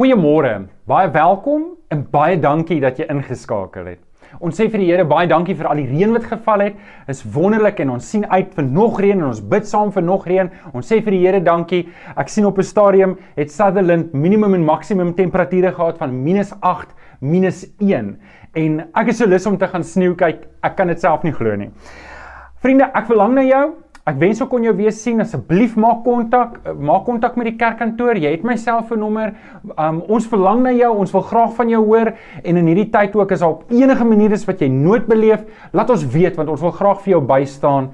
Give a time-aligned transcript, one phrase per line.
[0.00, 0.62] Goeiemôre.
[0.88, 3.98] Baie welkom en baie dankie dat jy ingeskakel het.
[4.40, 6.78] Ons sê vir die Here baie dankie vir al die reën wat geval het.
[7.12, 10.24] Is wonderlik en ons sien uit vir nog reën en ons bid saam vir nog
[10.24, 10.48] reën.
[10.72, 11.82] Ons sê vir die Here dankie.
[12.16, 18.16] Ek sien op 'n stadium het Sutherland minimum en maksimum temperature gehad van -8, -1
[18.54, 20.48] en ek is so lus om te gaan sneeu kyk.
[20.62, 21.70] Ek kan dit self nie glo nie.
[22.62, 23.74] Vriende, ek verlang na jou.
[24.08, 25.20] Ek wens ek kon jou weer sien.
[25.20, 28.16] Asseblief maak kontak, eh, maak kontak met die kerkkantoor.
[28.16, 29.34] Jy het my selfoonnommer.
[29.76, 30.96] Um ons verlang na jou.
[30.98, 34.04] Ons wil graag van jou hoor en in hierdie tyd ook as daar op enige
[34.04, 37.20] manier is wat jy nooit beleef, laat ons weet want ons wil graag vir jou
[37.20, 37.90] bystaan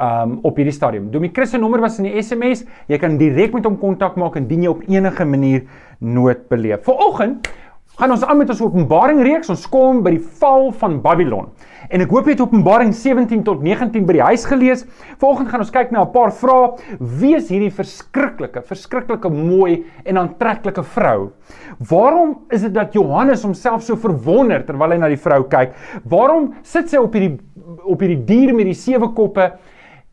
[0.00, 1.10] um op hierdie stadium.
[1.10, 2.64] Domie Chris se nommer was in die SMS.
[2.88, 5.62] Jy kan direk met hom kontak maak indien jy op enige manier
[6.00, 6.82] nood beleef.
[6.82, 7.48] Vanoggend
[7.94, 9.50] gaan ons aan met ons Openbaring reeks.
[9.52, 11.50] Ons kom by die val van Babylon.
[11.92, 14.82] En ek hoop jy het Openbaring 17 tot 19 by die huis gelees.
[15.20, 16.74] Vanoggend gaan ons kyk na 'n paar vrae.
[16.98, 21.30] Wie is hierdie verskriklike, verskriklike mooi en aantreklike vrou?
[21.78, 25.74] Waarom is dit dat Johannes homself so verwonder terwyl hy na die vrou kyk?
[26.04, 27.38] Waarom sit sy op hierdie
[27.84, 29.52] op hierdie dier met die sewe koppe?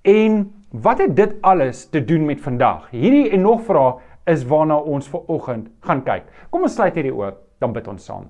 [0.04, 2.90] En wat het dit alles te doen met vandag?
[2.92, 3.96] Hierdie en nog vrae
[4.28, 6.24] is waarna ons ver oggend gaan kyk.
[6.50, 8.30] Kom ons sluit hierdie oop, dan bid ons saam.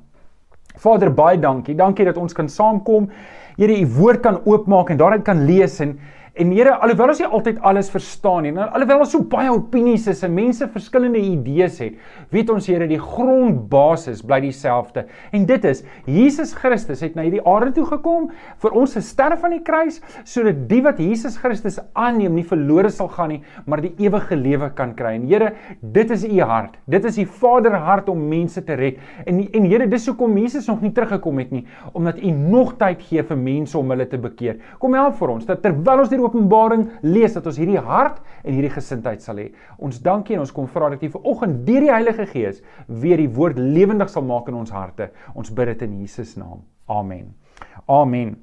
[0.82, 1.76] Vader, baie dankie.
[1.76, 3.10] Dankie dat ons kan saamkom.
[3.58, 5.98] Here, u woord kan oopmaak en daarin kan lees en
[6.32, 10.22] En Here, alhoewel ons nie altyd alles verstaan nie, alhoewel ons so baie opinies is
[10.24, 11.98] en mense verskillende idees het,
[12.32, 15.04] weet ons Here, die grondbasis bly dieselfde.
[15.36, 18.30] En dit is Jesus Christus het na hierdie aarde toe gekom
[18.64, 22.94] vir ons te sterf aan die kruis sodat die wat Jesus Christus aanneem nie verlore
[22.96, 25.18] sal gaan nie, maar die ewige lewe kan kry.
[25.20, 25.52] En Here,
[25.84, 26.80] dit is u hart.
[26.88, 29.04] Dit is u Vader hart om mense te red.
[29.28, 33.04] En en Here, dis hoekom Jesus nog nie teruggekom het nie, omdat u nog tyd
[33.10, 34.64] gee vir mense om hulle te bekeer.
[34.80, 38.54] Kom help vir ons dat terwyl ons die Openbaring lees dat ons hierdie hart en
[38.54, 39.52] hierdie gesindheid sal hê.
[39.78, 43.30] Ons dankie en ons kom vra dat U vanoggend deur die Heilige Gees weer die
[43.30, 45.12] woord lewendig sal maak in ons harte.
[45.36, 46.62] Ons bid dit in Jesus naam.
[46.90, 47.34] Amen.
[47.88, 48.36] Amen.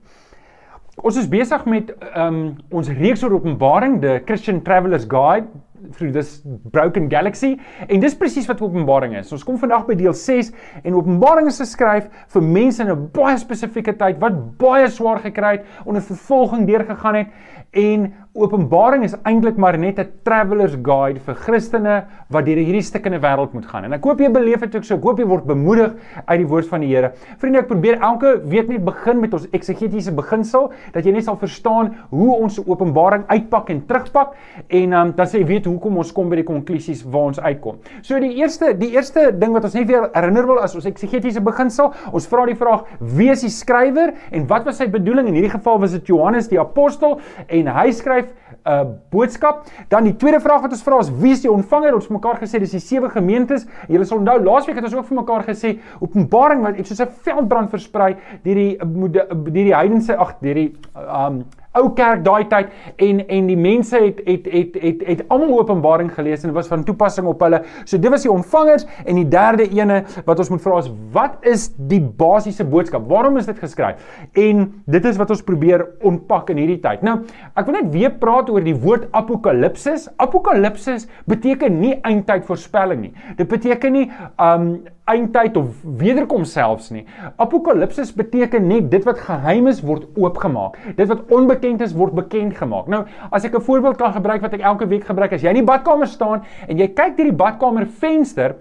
[0.98, 5.46] Ons is besig met um, ons reeks oor Openbaring, the Christian Traveller's Guide
[5.92, 7.52] through this broken galaxy
[7.86, 9.30] en dis presies wat Openbaring is.
[9.34, 10.50] Ons kom vandag by deel 6
[10.82, 15.58] en Openbaring is geskryf vir mense in 'n baie spesifieke tyd wat baie swaar gekry
[15.58, 17.28] het, onder vervolging deurgegaan het
[17.70, 23.18] en Openbaring is eintlik maar net 'n traveller's guide vir Christene wat deur hierdie stikkende
[23.18, 23.84] wêreld moet gaan.
[23.84, 24.94] En ek hoop jy beleef dit ook so.
[24.94, 25.94] Ek hoop jy word bemoedig
[26.26, 27.12] uit die woord van die Here.
[27.38, 31.36] Vriende, ek probeer elke week net begin met ons eksegetiese beginsel dat jy net sal
[31.36, 34.34] verstaan hoe ons Openbaring uitpak en terugpak
[34.68, 37.78] en um, dan sê jy weet hoekom ons kom by die konklusies waar ons uitkom.
[38.02, 41.40] So die eerste die eerste ding wat ons net weer herinner wil as ons eksegetiese
[41.40, 45.26] beginsel, ons vra die vraag: Wie is die skrywer en wat was sy bedoeling?
[45.26, 47.18] In hierdie geval was dit Johannes die apostel
[47.48, 49.66] en hy skryf 'n uh, boodskap.
[49.88, 51.94] Dan die tweede vraag wat ons vra is wie is die ontvanger?
[51.94, 53.66] Ons het mekaar gesê dis die sewe gemeentes.
[53.88, 57.70] Julle sal onthou laasweek het ons ook vir mekaar gesê Openbaring wat soos 'n veldbrand
[57.70, 61.44] versprei deur die deur die heidense ag deur die um
[61.76, 62.72] ou kerk daai tyd
[63.04, 66.70] en en die mense het het het het het almal Openbaring gelees en dit was
[66.70, 67.62] van toepassing op hulle.
[67.84, 71.46] So dit was die ontvangers en die derde ene wat ons moet vra is wat
[71.46, 73.08] is die basiese boodskap?
[73.10, 74.02] Waarom is dit geskryf?
[74.32, 77.02] En dit is wat ons probeer ontpak in hierdie tyd.
[77.06, 77.18] Nou,
[77.54, 80.08] ek wil net weer praat oor die woord apokalipsis.
[80.16, 83.12] Apokalipsis beteken nie eindtyd voorspelling nie.
[83.36, 84.06] Dit beteken nie
[84.36, 87.04] um eindtyd of wederkom selfs nie.
[87.40, 90.78] Apokalipsis beteken net dit wat geheim is word oopgemaak.
[90.96, 92.88] Dit wat onbekend is word bekend gemaak.
[92.88, 95.64] Nou, as ek 'n voorbeeld kan gebruik wat ek elke week gebruik, as jy in
[95.64, 98.56] die badkamer staan en jy kyk deur die badkamer venster,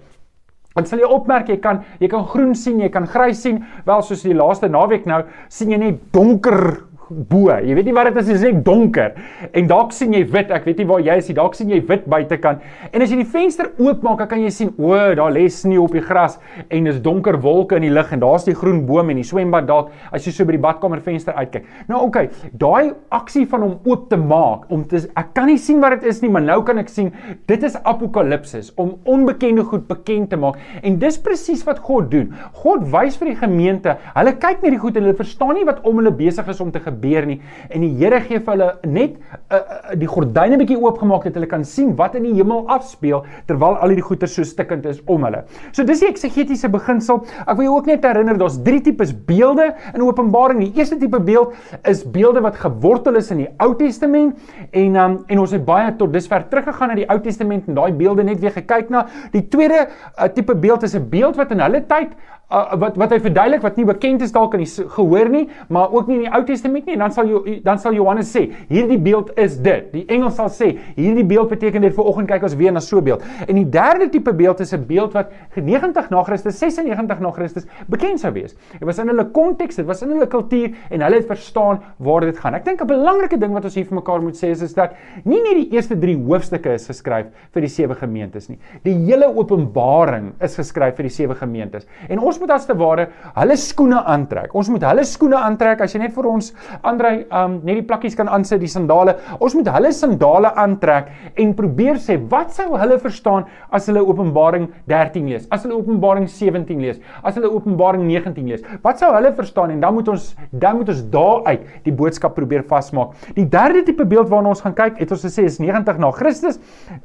[0.75, 4.01] dan sal jy opmerk jy kan jy kan groen sien, jy kan grys sien, wel
[4.01, 7.51] soos die laaste naweek nou sien jy net donker bo.
[7.51, 9.15] Jy weet nie wat dit is, dit is net donker.
[9.55, 10.51] En dalk sien jy wit.
[10.53, 11.35] Ek weet nie waar jy is nie.
[11.37, 12.63] Dalk sien jy wit buitekant.
[12.91, 15.95] En as jy die venster oopmaak, dan kan jy sien, o, daar lê sneeu op
[15.95, 16.37] die gras
[16.73, 19.67] en dis donker wolke in die lug en daar's die groen boom en die swembad
[19.69, 21.67] dalk as jy so by die badkamer venster uitkyk.
[21.89, 25.59] Nou oké, okay, daai aksie van hom oop te maak om te ek kan nie
[25.61, 27.11] sien wat dit is nie, maar nou kan ek sien
[27.49, 30.59] dit is apokalipsis om onbekende goed bekend te maak.
[30.83, 32.31] En dis presies wat God doen.
[32.63, 35.83] God wys vir die gemeente, hulle kyk net die goed en hulle verstaan nie wat
[35.87, 37.39] om hulle besig is om te gebeur gebeur nie
[37.69, 41.49] en die Here gee vir hulle net uh, uh, die gordyne bietjie oopgemaak dat hulle
[41.49, 45.25] kan sien wat in die hemel afspeel terwyl al hierdie goeie so stikkend is om
[45.27, 45.43] hulle.
[45.75, 47.23] So dis die eksegetiese beginsel.
[47.45, 50.61] Ek wil jou ook net herinner daar's drie tipes beelde in Openbaring.
[50.65, 51.55] Die eerste tipe beeld
[51.89, 54.37] is beelde wat gewortel is in die Ou Testament
[54.71, 57.91] en um, en ons het baie tot dusver teruggegaan na die Ou Testament en daai
[57.97, 59.05] beelde net weer gekyk na.
[59.33, 62.15] Die tweede uh, tipe beeld is 'n beeld wat in hulle tyd
[62.49, 65.93] uh, wat wat hy verduidelik wat nie bekend is dalk in die gehoor nie, maar
[65.93, 66.97] ook nie in die Ou Testament nie.
[66.99, 69.89] Dan sal jy dan sal Johannes sê, hierdie beeld is dit.
[69.93, 72.99] Die engel sal sê, hierdie beeld beteken dit vir oggend kyk ons weer na so
[72.99, 73.23] 'n beeld.
[73.47, 77.65] En die derde tipe beeld is 'n beeld wat 90 na Christus, 96 na Christus
[77.87, 78.55] bekend sou wees.
[78.71, 82.21] Dit was in hulle konteks, dit was in hulle kultuur en hulle het verstaan waar
[82.21, 82.55] dit gaan.
[82.55, 84.93] Ek dink 'n belangrike ding wat ons hier vir mekaar moet sê is is dat
[85.25, 88.57] nie net die eerste 3 hoofstukke is geskryf vir die sewe gemeentes nie.
[88.83, 91.85] Die hele Openbaring is geskryf vir die sewe gemeentes.
[92.09, 94.55] En ons moet as te ware hulle skoene aantrek.
[94.57, 96.51] Ons moet hulle skoene aantrek as jy net vir ons
[96.87, 99.17] Andrei um net die plakkies kan aansit, die sandale.
[99.43, 104.69] Ons moet hulle sandale aantrek en probeer sê wat sou hulle verstaan as hulle Openbaring
[104.89, 108.63] 13 lees, as hulle Openbaring 17 lees, as hulle Openbaring 19 lees.
[108.85, 112.65] Wat sou hulle verstaan en dan moet ons dan moet ons daaruit die boodskap probeer
[112.67, 113.15] vasmaak.
[113.37, 116.59] Die derde tipe beeld waarna ons gaan kyk, het ons gesê is 90 na Christus,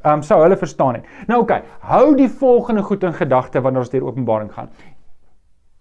[0.07, 1.13] um sou hulle verstaan het.
[1.27, 4.71] Nou oké, okay, hou die volgende goed in gedagte wanneer ons deur Openbaring gaan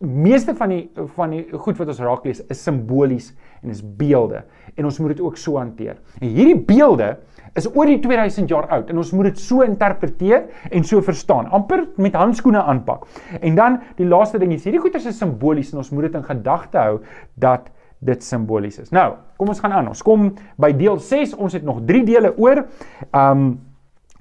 [0.02, 0.82] meeste van die
[1.16, 3.32] van die goed wat ons raak lees is simbolies
[3.62, 4.42] en is beelde
[4.76, 5.98] en ons moet dit ook so hanteer.
[6.20, 7.16] En hierdie beelde
[7.58, 11.50] is oor die 2000 jaar oud en ons moet dit so interpreteer en so verstaan.
[11.50, 13.06] amper met handskoene aanpak.
[13.40, 16.24] En dan die laaste ding is hierdie goeters is simbolies en ons moet dit in
[16.24, 17.00] gedagte hou
[17.34, 17.70] dat
[18.02, 18.90] dit simbolies is.
[18.90, 19.88] Nou, kom ons gaan aan.
[19.92, 21.36] Ons kom by deel 6.
[21.38, 22.64] Ons het nog 3 dele oor.
[23.12, 23.60] Um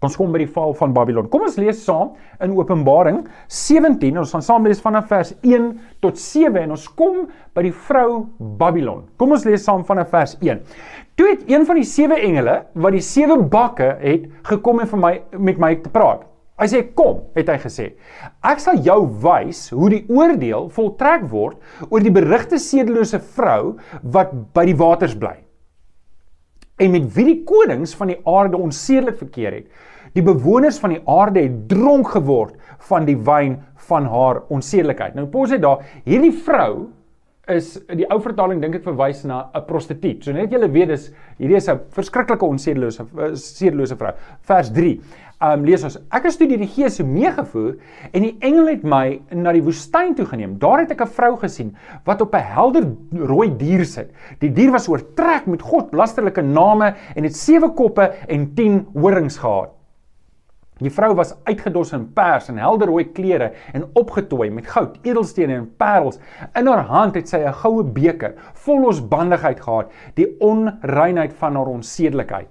[0.02, 1.28] Ons kom by die val van Babylon.
[1.30, 3.20] Kom ons lees saam in Openbaring
[3.54, 4.16] 17.
[4.18, 5.68] Ons gaan saam lees vanaf vers 1
[6.02, 8.24] tot 7 en ons kom by die vrou
[8.58, 9.04] Babylon.
[9.22, 10.64] Kom ons lees saam vanaf vers 1.
[11.22, 15.04] Toe het een van die sewe engele wat die sewe bakke het gekom en vir
[15.04, 16.26] my met my te praat.
[16.62, 17.88] Hy sê kom, het hy gesê.
[18.46, 21.62] Ek sal jou wys hoe die oordeel voltrek word
[21.92, 25.38] oor die berigte sedelose vrou wat by die waters bly.
[26.82, 29.90] En met wie die konings van die aarde onsedelik verkeer het.
[30.14, 32.58] Die bewoners van die aarde het dronk geword
[32.90, 35.16] van die wyn van haar onsedelikheid.
[35.16, 36.90] Nou pos hy daar, hierdie vrou
[37.50, 40.24] is die ou vertaling dink ek verwys na 'n prostituut.
[40.24, 43.06] So net julle weet dis hierdie is 'n verskriklike onsedelose
[43.36, 44.14] sedelose vrou.
[44.42, 45.02] Vers 3.
[45.42, 47.78] Um lees ons: Ek is toe die Gees meegevoer
[48.14, 50.60] en die engel het my na die woestyn toe geneem.
[50.60, 51.76] Daar het ek 'n vrou gesien
[52.06, 54.12] wat op 'n helder rooi dier sit.
[54.40, 59.38] Die dier was oortrek met God lasterlike name en het sewe koppe en 10 horings
[59.38, 59.81] gehad.
[60.82, 65.60] Die vrou was uitgedos in pers en helder rooi klere en opgetooi met goud, edelstene
[65.60, 66.18] en parels.
[66.58, 68.34] In haar hand het sy 'n goue beker
[68.66, 72.48] vol losbandigheid gehad, die onreinheid van haar onsedelikheid.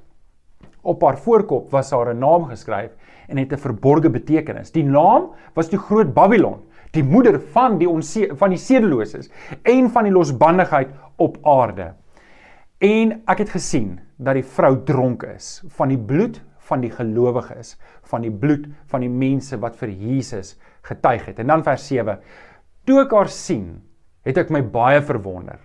[0.82, 2.90] Op haar voorkop was haar 'n naam geskryf
[3.28, 4.70] en het 'n verborgde betekenis.
[4.70, 6.60] Die naam was die groot Babylon,
[6.92, 7.88] die moeder van die
[8.36, 9.30] van die sedeloses
[9.62, 11.94] en van die losbandigheid op aarde.
[12.78, 17.74] En ek het gesien dat die vrou dronk is van die bloed van die gelowiges,
[18.10, 20.54] van die bloed van die mense wat vir Jesus
[20.86, 21.42] getuig het.
[21.42, 22.18] En dan vers 7.
[22.86, 23.80] Toe ek haar sien,
[24.26, 25.60] het ek my baie verwonder.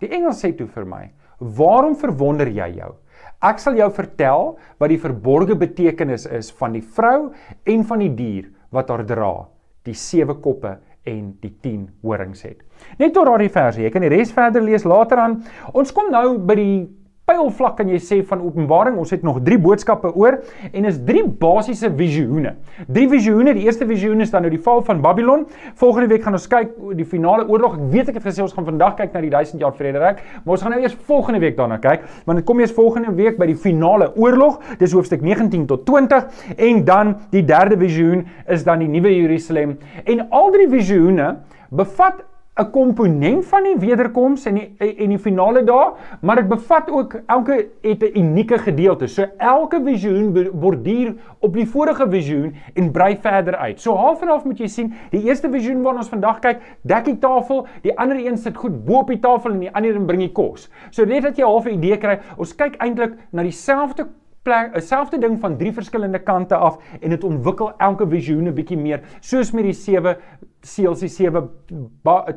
[0.00, 1.04] Die engel sê toe vir my:
[1.38, 2.94] "Waarom verwonder jy jou?
[3.42, 7.32] Ek sal jou vertel wat die verborgde betekenis is van die vrou
[7.66, 9.48] en van die dier wat haar dra,
[9.84, 12.62] die sewe koppe en die 10 horings het."
[12.98, 13.84] Net tot daardie versie.
[13.84, 15.42] Jy kan die res verder lees later aan.
[15.74, 16.99] Ons kom nou by die
[17.30, 18.98] pylvlak kan jy sê van Openbaring.
[19.00, 20.40] Ons het nog 3 boodskappe oor
[20.72, 22.56] en is 3 basiese visioene.
[22.88, 23.54] 3 visioene.
[23.56, 25.46] Die eerste visioen is dan nou die val van Babylon.
[25.80, 27.76] Volgende week gaan ons kyk die finale oorlog.
[27.78, 30.56] Ek weet ek het gesê ons gaan vandag kyk na die 1000 jaar vrederyk, maar
[30.56, 33.48] ons gaan nou eers volgende week daarna kyk, want dit kom eers volgende week by
[33.50, 34.58] die finale oorlog.
[34.80, 39.78] Dis hoofstuk 19 tot 20 en dan die derde visioen is dan die nuwe Jerusalem.
[40.04, 41.36] En al drie visioene
[41.70, 42.24] bevat
[42.60, 47.16] 'n komponent van die wederkoms en die en die finale dae, maar dit bevat ook
[47.26, 49.06] elke het 'n unieke gedeelte.
[49.06, 53.80] So elke visioen borduur op die vorige visioen en brei verder uit.
[53.80, 57.04] So half en half moet jy sien, die eerste visioen waarna ons vandag kyk, dek
[57.04, 60.06] die tafel, die ander een sit goed bo op die tafel en die ander een
[60.06, 60.70] bring die kos.
[60.90, 64.06] So net dat jy half 'n idee kry, ons kyk eintlik na dieselfde
[64.42, 68.54] plek, 'n selfde ding van drie verskillende kante af en dit ontwikkel elke visioen 'n
[68.54, 70.16] bietjie meer, soos met die sewe
[70.62, 71.42] seels, die sewe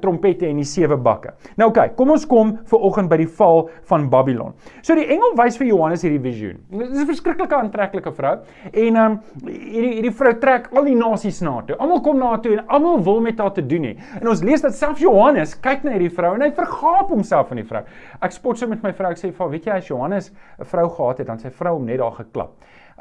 [0.02, 1.34] trompette en die sewe bakke.
[1.60, 4.54] Nou oké, okay, kom ons kom vir oggend by die val van Babylon.
[4.82, 6.62] So die engel wys vir Johannes hierdie visioen.
[6.72, 8.36] Dit is 'n verskriklike aantreklike vrou
[8.72, 11.76] en ehm um, hierdie hierdie vrou trek al die nasies na toe.
[11.78, 13.98] Almal kom na toe en almal wil met haar te doen hê.
[14.22, 17.58] En ons lees dat selfs Johannes kyk na hierdie vrou en hy vergaap homself aan
[17.58, 17.84] die vrou.
[18.22, 20.90] Ek spot so met my vrou, ek sê vir weet jy as Johannes 'n vrou
[20.90, 22.52] gehad het, dan sy vrou hom net daar geklap.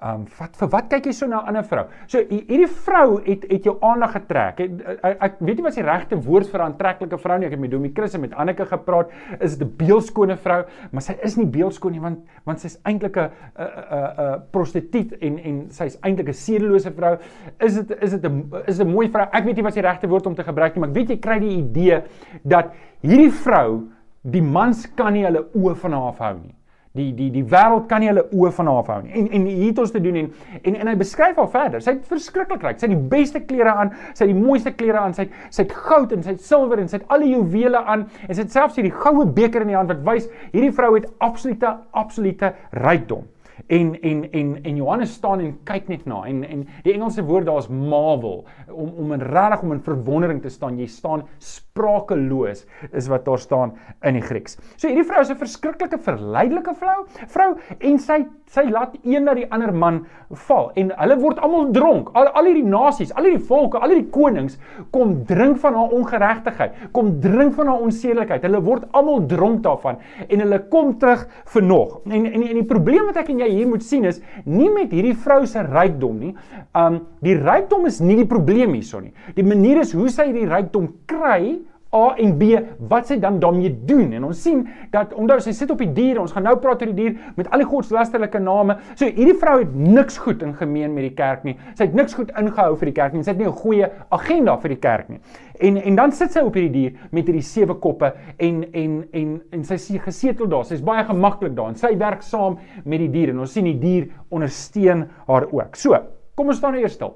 [0.03, 1.85] Um, wat vir wat kyk jy so na 'n ander vrou?
[2.11, 4.61] So hierdie vrou het het jou aandag getrek.
[4.61, 7.47] Ek, ek, ek weet nie wat die regte woord vir 'n aantreklike vrou nie.
[7.47, 9.11] Ek het met Domie Chris en met Anneke gepraat.
[9.41, 10.65] Is dit 'n beeldskone vrou?
[10.91, 13.71] Maar sy is nie beeldskoon nie want want sy's eintlik 'n 'n
[14.19, 17.19] 'n prostituut en en sy's eintlik 'n sedelose vrou.
[17.61, 19.29] Is dit is dit 'n is 'n mooi vrou?
[19.33, 21.19] Ek weet nie wat die regte woord om te gebruik nie, maar ek weet jy
[21.19, 22.03] kry die idee
[22.43, 23.89] dat hierdie vrou
[24.23, 26.55] die mans kan nie hulle oë van haar afhou nie.
[26.93, 29.13] Die die die wêreld kan nie hulle oë van haar afhou nie.
[29.17, 30.27] En en hier het ons te doen en
[30.61, 31.81] en en hy beskryf haar verder.
[31.81, 32.83] Sy het verskriklik ryk.
[32.83, 35.65] Sy het die beste klere aan, sy het die mooiste klere aan, sy het sy
[35.65, 38.43] het goud en sy het silwer en sy het al die juwele aan en sy
[38.43, 42.53] het selfs hierdie goue beker in die hand wat wys hierdie vrou het absolute absolute
[42.85, 43.25] rykdom.
[43.67, 47.47] En en en en Johannes staan en kyk net na en en die Engelse woord
[47.47, 50.79] daar is marvel om om in regtig om in verwondering te staan.
[50.79, 54.59] Jy staan sprakeloos is wat daar staan in die Grieks.
[54.77, 59.35] So hierdie vrou is 'n verskriklike verleidelike vrou, vrou en sy sy laat een na
[59.35, 62.11] die ander man val en hulle word almal dronk.
[62.15, 64.59] Al al hierdie nasies, al hierdie volke, al hierdie konings
[64.91, 68.43] kom drink van haar ongeregtigheid, kom drink van haar onsedelikheid.
[68.43, 72.01] Hulle word almal dronk daarvan en hulle kom terug vir nog.
[72.07, 74.93] En en en die probleem wat ek en jy hier moet sien is nie met
[74.95, 76.33] hierdie vrou se rykdom nie.
[76.79, 79.15] Um die rykdom is nie die probleem hierson nie.
[79.37, 81.59] Die manier is hoe sy hierdie rykdom kry
[81.93, 82.57] A en B
[82.89, 84.13] wat sy dan daarmee doen.
[84.17, 84.63] En ons sien
[84.95, 87.51] dat omdat sy sit op die diere ons gaan nou praat oor die dier met
[87.53, 88.79] al die godslasterlike name.
[88.95, 91.57] So hierdie vrou het niks goed in gemeen met die kerk nie.
[91.75, 93.25] Sy het niks goed ingehou vir die kerk nie.
[93.25, 95.21] Sy het nie 'n goeie agenda vir die kerk nie.
[95.61, 99.43] En en dan sit sy op hierdie dier met hierdie sewe koppe en en en
[99.53, 100.65] en sy sê gesetel daar.
[100.65, 103.29] Sy's baie gemaklik daar en sy werk saam met die dier.
[103.29, 105.77] En ons sien die dier ondersteun haar ook.
[105.77, 105.99] So
[106.35, 107.15] kom ons staan nou eers stil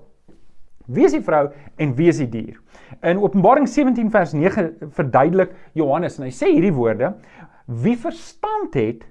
[0.86, 2.60] wie is die vrou en wie is die dier?
[3.02, 7.14] In Openbaring 17 vers 9 verduidelik Johannes en hy sê hierdie woorde:
[7.66, 9.06] Wie verstand het,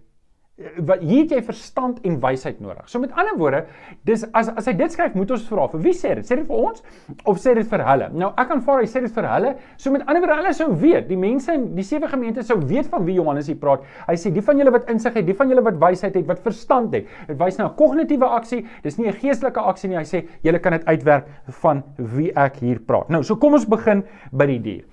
[0.88, 2.85] wat hier het jy verstand en wysheid nodig.
[2.88, 3.65] So met ander woorde,
[4.07, 6.27] dis as as hy dit skryf, moet ons vra vir wie sê dit?
[6.27, 6.83] Sê dit vir ons
[7.27, 8.07] of sê dit vir hulle?
[8.15, 9.51] Nou ek aanvaar hy sê dit vir hulle.
[9.75, 12.88] So met ander woorde, hulle sou weet, die mense in die sewe gemeente sou weet
[12.93, 13.83] van wie Johannes hier praat.
[14.07, 16.39] Hy sê die van julle wat insig het, die van julle wat wysheid het, wat
[16.45, 17.12] verstand het.
[17.27, 18.63] Dit wys na 'n kognitiewe aksie.
[18.83, 19.97] Dis nie 'n geestelike aksie nie.
[19.97, 21.27] Hy sê julle kan dit uitwerk
[21.63, 23.09] van wie ek hier praat.
[23.09, 24.83] Nou, so kom ons begin by die dier.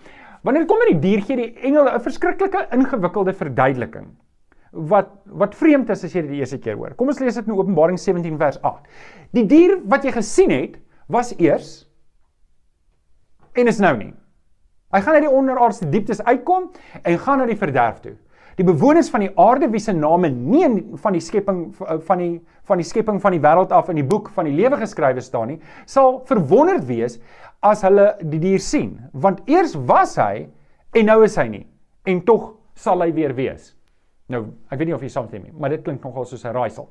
[0.42, 4.10] Wanneer kom by die dier gee die engele 'n verskriklike ingewikkelde verduideliking
[4.72, 6.96] wat wat vreemd is as jy dit die eerste keer hoor.
[6.96, 8.88] Kom ons lees dit in Openbaring 17 vers 8.
[9.36, 10.78] Die dier wat jy gesien het,
[11.12, 11.82] was eers
[13.52, 14.12] en is nou nie.
[14.92, 16.70] Hy gaan uit die onderaardse dieptes uitkom
[17.02, 18.14] en gaan na die verderf toe.
[18.56, 20.66] Die bewoners van die aarde wie se name nie
[21.00, 22.32] van die skepping van die
[22.68, 25.54] van die skepping van die wêreld af in die boek van die lewe geskrywe staan
[25.54, 27.18] nie, sal verwonderd wees
[27.64, 30.48] as hulle die dier sien, want eers was hy
[30.92, 31.64] en nou is hy nie
[32.08, 33.72] en tog sal hy weer wees.
[34.32, 36.88] Nou, ek weet nie of jy saamstem nie, maar dit klink nogal soos 'n raaisel.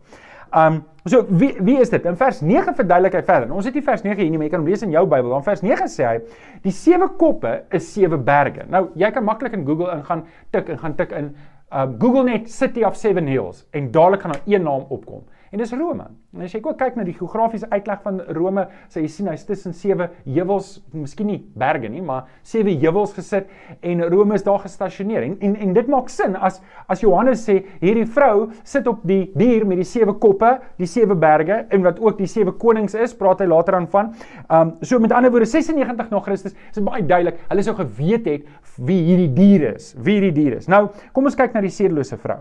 [0.54, 2.06] Um so wie wie is dit?
[2.06, 3.54] In vers 9 verduidelik hy verder.
[3.56, 5.30] Ons het nie vers 9 hier nie, maar jy kan hom lees in jou Bybel.
[5.30, 6.20] Dan vers 9 sê hy:
[6.64, 10.78] "Die sewe koppe is sewe berge." Nou, jy kan maklik in Google ingaan, tik en
[10.78, 11.36] gaan tik in
[11.72, 15.24] um Google net City of Seven Hills en dadelik gaan daar een naam opkom.
[15.52, 16.06] En dis Rome.
[16.32, 19.42] En as jy ook kyk na die geografiese uitleg van Rome, sê jy sien hy's
[19.44, 23.50] tussen sewe heuwels, miskien nie berge nie, maar sewe heuwels gesit
[23.84, 25.26] en Rome is daar gestasioneer.
[25.28, 29.26] En en, en dit maak sin as as Johannes sê hierdie vrou sit op die
[29.36, 33.12] dier met die sewe koppe, die sewe berge en wat ook die sewe konings is,
[33.20, 34.16] praat hy later aan van.
[34.48, 37.44] Um so met ander woorde 96 na Christus is dit baie duidelik.
[37.52, 38.48] Hulle sou geweet het
[38.80, 40.72] wie hierdie dier is, wie hierdie dier is.
[40.72, 42.40] Nou, kom ons kyk na die sedelose vrou.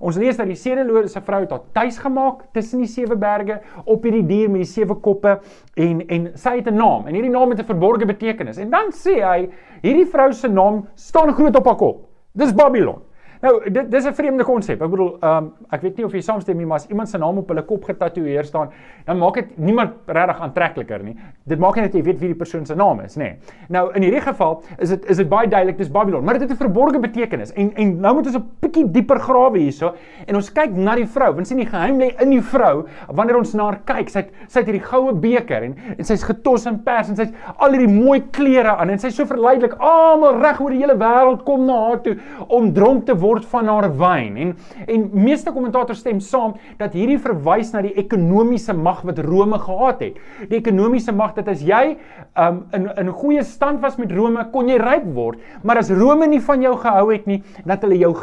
[0.00, 4.02] Ons lees dat die sedelose vrou het haar tuis gemaak tussen die sewe berge op
[4.02, 5.38] hierdie dier met die sewe koppe
[5.74, 8.58] en en sy het 'n naam en hierdie naam het 'n verborgde betekenis.
[8.58, 9.48] En dan sê hy
[9.82, 12.08] hierdie vrou se naam staan groot op haar kop.
[12.32, 13.05] Dis Babylon.
[13.46, 14.80] Nou, dit dis 'n vreemde konsep.
[14.82, 17.18] Ek bedoel, ehm um, ek weet nie of jy saamstem nie, maar as iemand se
[17.18, 18.70] naam op hulle kop getatoeëer staan,
[19.06, 21.16] dan maak dit niemand regtig aantrekliker nie.
[21.44, 23.22] Dit maak net jy weet wie die persoon se naam is, nê.
[23.22, 23.36] Nee.
[23.68, 26.50] Nou, in hierdie geval is dit is dit baie duidelik dis Babylon, maar dit het
[26.50, 27.52] 'n verborgde betekenis.
[27.52, 29.94] En en nou moet ons 'n bietjie dieper grawe hierso
[30.26, 31.34] en ons kyk na die vrou.
[31.34, 34.08] Want sien die geheim lê in die vrou wanneer ons na haar kyk.
[34.08, 37.32] Sy het sy het hierdie goue beker en en sy's getos in pers en sy's
[37.58, 39.76] al hierdie mooi klere aan en sy's so verleidelik.
[39.78, 42.16] Almal reg oor die hele wêreld kom na haar toe
[42.48, 44.54] om dronk te word word van haar wyn en
[44.86, 50.02] en meeste kommentators stem saam dat hierdie verwys na die ekonomiese mag wat Rome gehad
[50.04, 50.18] het.
[50.50, 51.96] Die ekonomiese mag dat as jy
[52.38, 56.28] um, in in goeie stand was met Rome, kon jy ryk word, maar as Rome
[56.30, 58.14] nie van jou gehou het nie, dat hulle jou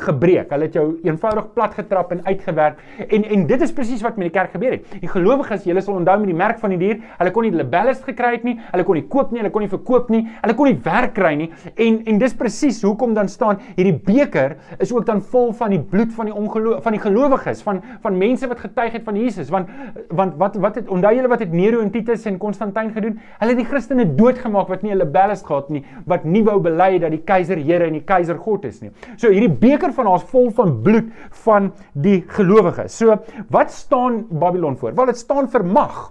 [0.00, 0.50] gebreek.
[0.50, 2.78] Hulle het jou eenvoudig plat getrap en uitgewerk.
[3.08, 4.86] En en dit is presies wat met die kerk gebeur het.
[5.02, 8.00] Die gelowiges, julle sal onthou met die merk van die dier, hulle kon nie libelles
[8.06, 10.70] gekry het nie, hulle kon nie koop nie, hulle kon nie verkoop nie, hulle kon
[10.70, 11.50] nie werk kry nie.
[11.76, 15.82] En en dis presies hoekom dan staan hierdie beker is ook dan vol van die
[15.92, 19.52] bloed van die ongeloof van die gelowiges, van van mense wat getuig het van Jesus.
[19.52, 19.68] Want
[20.08, 23.18] want wat wat het onthou julle wat het Nero en Titus en Konstantin gedoen?
[23.38, 26.98] Hulle het die Christene doodgemaak wat nie hulle libelles gehad nie, wat nie wou bely
[26.98, 28.90] dat die keiser Here en die keiser God is nie.
[29.16, 31.08] So hierdie beker van ons vol van bloed
[31.44, 32.96] van die gelowiges.
[32.96, 33.16] So
[33.48, 34.94] wat staan Babylon voor?
[34.94, 36.10] Wel dit staan vir mag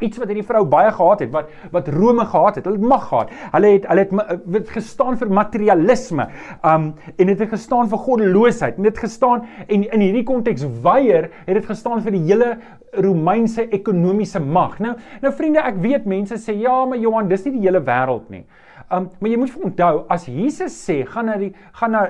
[0.00, 2.66] iets wat hierdie vrou baie gehaat het wat wat Rome gehaat het.
[2.68, 3.32] Hulle het mag gehad.
[3.54, 6.26] Hulle het hulle het dit gestaan vir materialisme.
[6.64, 8.78] Um en dit het gestaan vir goddeloosheid.
[8.78, 12.56] En dit gestaan en in hierdie konteks weier het dit gestaan vir die hele
[12.92, 14.78] Romeinse ekonomiese mag.
[14.78, 18.30] Nou nou vriende, ek weet mense sê ja, maar Johan, dis nie die hele wêreld
[18.30, 18.44] nie.
[18.90, 22.00] Um maar jy moet onthou as Jesus sê gaan na die gaan na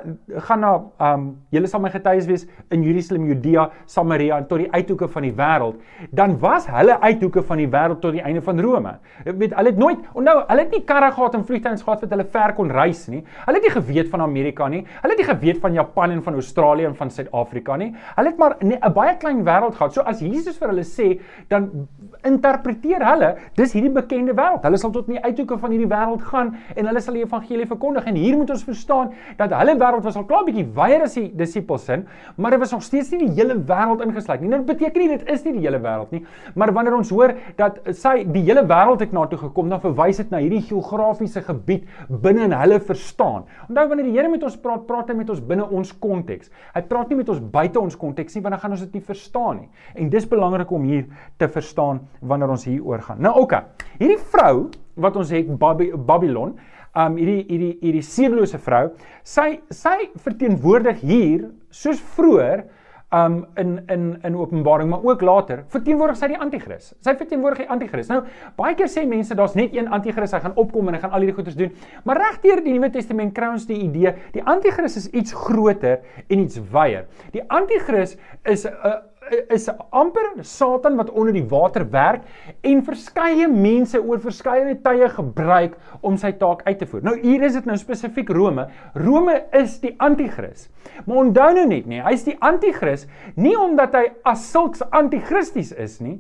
[0.47, 0.71] gaan na
[1.11, 5.27] um julle sal my getuies wees in Jerusalem, Judea, Samaria en tot die uithoeke van
[5.27, 5.77] die wêreld,
[6.17, 8.95] dan was hulle uithoeke van die wêreld tot die einde van Rome.
[9.27, 12.27] Weet, hulle het nooit onthou, hulle het nie karre gehad en vliegtuie gehad wat hulle
[12.39, 13.21] ver kon reis nie.
[13.45, 14.81] Hulle het nie geweet van Amerika nie.
[15.03, 17.91] Hulle het nie geweet van Japan en van Australië en van Suid-Afrika nie.
[18.17, 19.93] Hulle het maar 'n baie klein wêreld gehad.
[19.93, 21.89] So as Jesus vir hulle sê, dan
[22.27, 24.63] interpreteer hulle, dis hierdie bekende wêreld.
[24.67, 27.67] Hulle sal tot in die uithoeke van hierdie wêreld gaan en hulle sal die evangelie
[27.71, 31.17] verkondig en hier moet ons verstaan dat hulle wêreld was al klaar bietjie weier as
[31.19, 34.53] die disippels sin, maar dit was nog steeds nie die hele wêreld ingesluit nie.
[34.53, 36.23] Nou, beteken nie dit is nie die hele wêreld nie,
[36.55, 40.21] maar wanneer ons hoor dat sy die hele wêreld het na toe gekom, dan verwys
[40.23, 41.89] dit na hierdie geografiese gebied
[42.23, 43.47] binne in hulle verstaan.
[43.69, 46.51] Onthou wanneer die Here met ons praat, praat hy met ons binne ons konteks.
[46.75, 49.05] Hy praat nie met ons buite ons konteks nie, want dan gaan ons dit nie
[49.07, 49.69] verstaan nie.
[49.97, 51.07] En dis belangrik om hier
[51.41, 53.21] te verstaan wanneer ons hier oor gaan.
[53.21, 53.43] Nou oké.
[53.43, 53.89] Okay.
[53.99, 56.59] Hierdie vrou wat ons het Babylon,
[56.99, 58.91] um hierdie hierdie hierdie seerlose vrou,
[59.23, 62.67] sy sy verteenwoordig hier soos vroeër
[63.11, 66.93] um in in in Openbaring, maar ook later, verteenwoordig sy die anti-kris.
[67.03, 68.11] Sy verteenwoordig die anti-kris.
[68.11, 68.21] Nou,
[68.59, 71.25] baie keer sê mense daar's net een anti-kris, hy gaan opkom en hy gaan al
[71.25, 71.73] hierdie goeders doen.
[72.07, 76.45] Maar regdeur die Nuwe Testament kry ons die idee, die anti-kris is iets groter en
[76.45, 77.09] iets wyer.
[77.35, 78.99] Die anti-kris is 'n uh,
[79.49, 82.27] is amper Satan wat onder die water werk
[82.67, 87.05] en verskeie mense oor verskeie tye gebruik om sy taak uit te voer.
[87.07, 88.67] Nou hier is dit nou spesifiek Rome.
[88.99, 90.69] Rome is die anti-kris.
[91.07, 95.99] Maar onthou nou net nie, hy's die anti-kris nie omdat hy as sulks anti-kristies is
[96.03, 96.19] nie,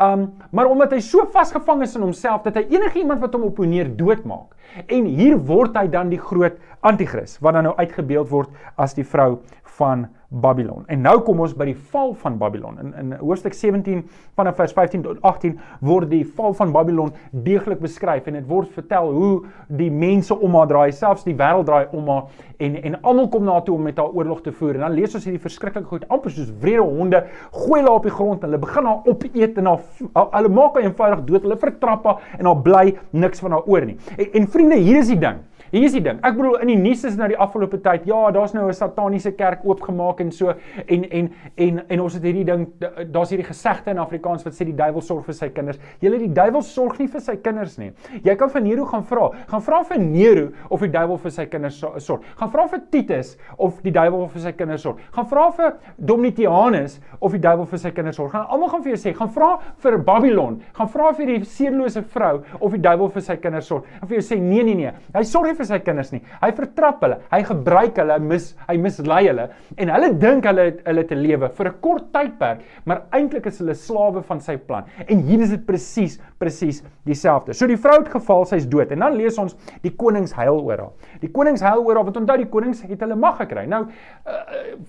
[0.00, 3.48] um maar omdat hy so vasgevang is in homself dat hy enige iemand wat hom
[3.48, 4.54] opponeer doodmaak.
[4.86, 9.04] En hier word hy dan die groot anti-kris wat dan nou uitgebeeld word as die
[9.04, 9.38] vrou
[9.80, 10.84] van Babylon.
[10.86, 12.76] En nou kom ons by die val van Babylon.
[12.78, 14.04] In in hoofstuk 17
[14.38, 18.70] vanaf vers 15 tot 18 word die val van Babylon deeglik beskryf en dit word
[18.76, 19.32] vertel hoe
[19.80, 22.28] die mense om haar draai, selfs die wêreld draai om haar
[22.62, 24.78] en en almal kom na toe om met haar oorlog te voer.
[24.78, 27.24] En dan lees ons hierdie verskriklike goed, amper soos wrede honde,
[27.56, 31.24] gooi haar op die grond hulle begin haar opeet en haar hulle maak haar eenvoudig
[31.26, 31.48] dood.
[31.48, 33.98] Hulle vertrap haar en haar bly niks van haar oor nie.
[34.16, 35.38] En, en vriende, hier is die ding.
[35.70, 36.18] Hier is die ding.
[36.26, 39.30] Ek bedoel in die nuus is nou die afgelope tyd, ja, daar's nou 'n sataniese
[39.38, 40.48] kerk oopgemaak en so
[40.88, 42.66] en en en en ons het hierdie ding
[43.12, 45.78] daar's hierdie gesegde in Afrikaans wat sê die duiwel sorg vir sy kinders.
[46.00, 47.92] Julle die duiwel sorg nie vir sy kinders nie.
[48.24, 49.30] Jy kan vir Nero gaan vra.
[49.46, 52.24] Gaan vra vir Nero of die duiwel vir sy kinders sorg.
[52.36, 54.98] Gaan vra vir Titus of die duiwel vir sy kinders sorg.
[55.12, 58.32] Gaan vra vir Domitianus of die duiwel vir sy kinders sorg.
[58.32, 60.60] Gaan almal gaan vir jou sê, gaan vra vir Babylon.
[60.72, 63.84] Gaan vra vir die seerlose vrou of die duiwel vir sy kinders sorg.
[64.02, 64.92] En vir jou sê nee nee nee.
[65.14, 66.22] Hy sorg vir sy kinders nie.
[66.40, 67.20] Hy vertrap hulle.
[67.32, 71.68] Hy gebruik hulle, mis hy mislei hulle en hulle dink hulle hulle te lewe vir
[71.68, 74.84] 'n kort tydperk, maar eintlik is hulle slawe van sy plan.
[75.06, 77.52] En hier is dit presies presies dieselfde.
[77.54, 78.90] So die vrou het geval, sy's dood.
[78.94, 81.10] En dan lees ons die konings huil oor haar.
[81.20, 83.66] Die konings huil oor haar want onthou die konings het hulle mag gekry.
[83.68, 84.38] Nou uh,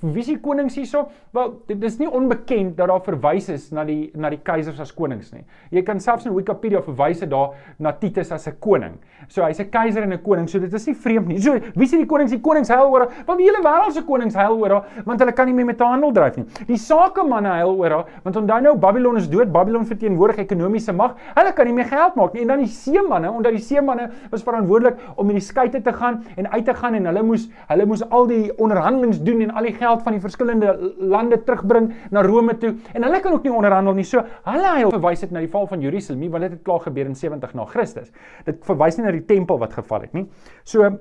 [0.02, 1.10] wie is die konings hierso?
[1.36, 4.94] Wel, dit is nie onbekend dat daar verwys is na die na die keisers as
[4.96, 5.44] konings nie.
[5.76, 8.96] Jy kan selfs in Wikipedia verwys dit daar na Titus as 'n koning.
[9.28, 10.48] So hy's 'n keiser en 'n koning.
[10.48, 11.40] So dit is nie vreemd nie.
[11.42, 13.24] So wie sê die konings, die konings huil oor haar?
[13.28, 15.82] Want die hele wêreld se konings huil oor haar want hulle kan nie meer met
[15.82, 16.46] haar handel dryf nie.
[16.68, 19.52] Die sakemanne huil oor haar want onthou nou Babylon is dood.
[19.52, 21.18] Babylon verteenwoordig ekonomiese mag.
[21.36, 22.46] Hulle kan nie meer geld maak nie.
[22.46, 26.22] En dan die seemanne, omdat die seemanne was verantwoordelik om in die skei te gaan
[26.38, 29.68] en uit te gaan en hulle moes hulle moes al die onderhandelings doen en al
[29.70, 32.74] die geld van die verskillende lande terugbring na Rome toe.
[32.94, 34.08] En hulle kan ook nie onderhandel nie.
[34.08, 37.10] So hulle huil verwys dit na die val van Jerusalem, want dit het klaar gebeur
[37.10, 38.12] in 70 na Christus.
[38.48, 40.26] Dit verwys nie na die tempel wat geval het nie.
[40.64, 41.00] So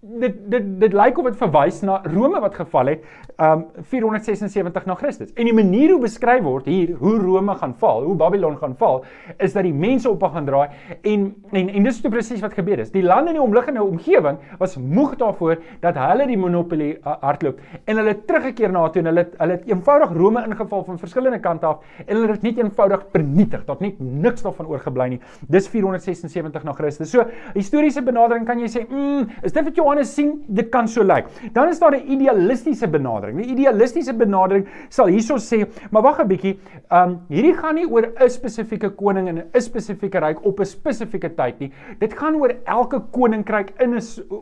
[0.00, 3.02] dit dit dit lyk of dit verwys na Rome wat geval het
[3.40, 5.32] um 476 na Christus.
[5.36, 9.02] En die manier hoe beskryf word hier hoe Rome gaan val, hoe Babylon gaan val,
[9.36, 10.70] is dat die mense op gaan draai
[11.04, 12.92] en en en dis toe presies wat gebeur het.
[12.92, 17.60] Die lande in die omliggende omgewing was moeg daarvoor dat hulle die monopolie uh, hardloop
[17.84, 21.66] en hulle teruggekeer na toe en hulle hulle het eenvoudig Rome ingeval van verskillende kante
[21.66, 23.64] af en hulle het net eenvoudig vernietig.
[23.68, 25.20] Daar het net niks daarvan oorgebly nie.
[25.48, 27.12] Dis 476 na Christus.
[27.12, 30.86] So, historiese benadering kan jy sê, mm, is dit wat jy Johannes sien, dit kan
[30.86, 31.26] so lyk.
[31.52, 33.42] Dan is daar 'n idealistiese benadering.
[33.42, 36.58] Die idealistiese benadering sal hierso sê, maar wag 'n bietjie,
[36.92, 41.34] um hierdie gaan nie oor 'n spesifieke koning en 'n spesifieke ryk op 'n spesifieke
[41.34, 41.72] tyd nie.
[41.98, 44.00] Dit gaan oor elke koninkryk in 'n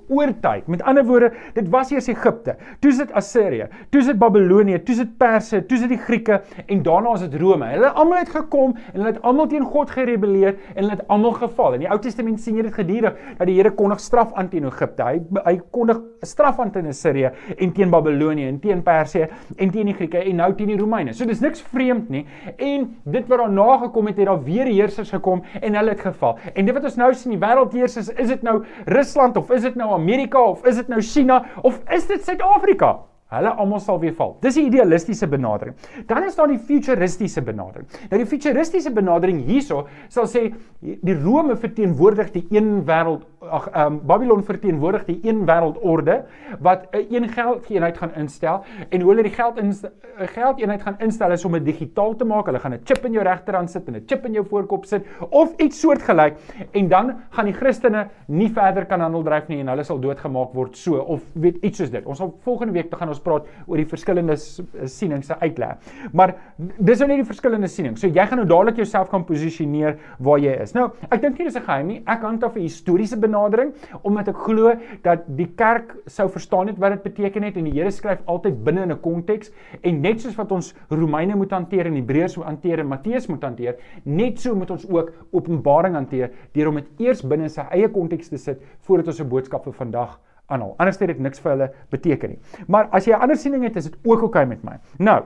[0.08, 0.68] oortyd.
[0.68, 4.82] Met ander woorde, dit was eers Egipte, toe is dit Assirië, toe is dit Babilonië,
[4.84, 7.64] toe is dit Perse, toe is dit die Grieke en daarna is dit Rome.
[7.64, 11.32] Hulle almal het gekom en hulle het almal teen God gerebelleer en hulle het almal
[11.32, 11.72] geval.
[11.72, 14.64] In die Ou Testament sien jy dit gedurig dat die Here kondig straf aan teen
[14.64, 15.02] Egipte.
[15.02, 19.90] Hy hy kondig straf aan teen Assirië en teen Babilonië en teen Persië en teen
[19.90, 21.12] die Grieke en nou teen die Romeine.
[21.12, 22.24] So dis niks vreemd nie.
[22.56, 26.38] En dit wat daarna gekom het, het daar weer heersers gekom en hulle het geval.
[26.54, 29.78] En dit wat ons nou sien, die wêreldheersers, is dit nou Rusland of is dit
[29.78, 32.98] nou Amerika of is dit nou China of is dit Suid-Afrika?
[33.28, 34.30] Hulle almal sal weer val.
[34.40, 35.74] Dis die idealistiese benadering.
[36.08, 37.88] Dan is daar die futuristiese benadering.
[38.08, 40.46] Nou die futuristiese benadering hierso sal sê
[40.80, 46.16] die Rome verteenwoordig die een wêreld ag ehm um, Babylon verteenwoordig die een wêreldorde
[46.64, 50.96] wat 'n een geldeenheid gaan instel en hoe hulle die geld in 'n geldeenheid gaan
[50.98, 52.46] instel is om dit digitaal te maak.
[52.46, 55.06] Hulle gaan 'n chip in jou regterhand sit en 'n chip in jou voorkop sit
[55.30, 56.36] of iets soortgelyk
[56.72, 60.52] en dan gaan die Christene nie verder kan handel dryf nie en hulle sal doodgemaak
[60.54, 62.06] word so of weet iets soos dit.
[62.06, 65.76] Ons sal volgende week te gaan praat oor die verskillende sienings se uitleg.
[66.12, 66.34] Maar
[66.78, 68.00] dis nou net die verskillende sienings.
[68.00, 70.74] So jy gaan nou dadelik jouself kan posisioneer waar jy is.
[70.74, 72.02] Nou, ek dink nie dis 'n geheim nie.
[72.06, 76.78] Ek hang af 'n historiese benadering omdat ek glo dat die kerk sou verstaan het
[76.78, 79.50] wat dit beteken het en die Here skryf altyd binne in 'n konteks
[79.82, 83.42] en net soos wat ons Romeine moet hanteer en Hebreërs moet hanteer en Matteus moet
[83.42, 87.88] hanteer, net so moet ons ook Openbaring hanteer deur om dit eers binne sy eie
[87.88, 90.74] konteks te sit voordat ons 'n boodskap vir vandag aanhaal.
[90.78, 92.38] Anders het dit niks vir hulle beteken nie.
[92.66, 94.78] Maar as jy 'n ander siening het, is dit ook oukei okay met my.
[94.98, 95.22] Nou,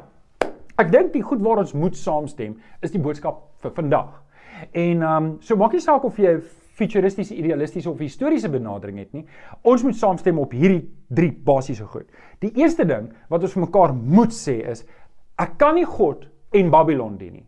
[0.78, 4.22] ek dink die goed waar ons moet saamstem is die boodskap vir vandag.
[4.72, 6.40] En ehm um, so maak nie saak of jy
[6.72, 9.26] futuristiese, idealistiese of historiese benadering het nie.
[9.62, 12.08] Ons moet saamstem op hierdie drie basiese goed.
[12.40, 14.86] Die eerste ding wat ons vir mekaar moet sê is
[15.38, 17.46] ek kan nie God en Babylon dien nie.